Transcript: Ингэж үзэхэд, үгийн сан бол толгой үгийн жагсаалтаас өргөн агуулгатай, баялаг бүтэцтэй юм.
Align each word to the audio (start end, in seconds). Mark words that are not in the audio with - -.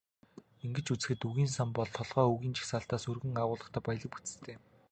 Ингэж 0.65 0.87
үзэхэд, 0.93 1.21
үгийн 1.29 1.51
сан 1.57 1.69
бол 1.77 1.89
толгой 1.97 2.25
үгийн 2.33 2.55
жагсаалтаас 2.57 3.03
өргөн 3.11 3.41
агуулгатай, 3.43 3.81
баялаг 3.85 4.11
бүтэцтэй 4.13 4.53
юм. 4.57 4.61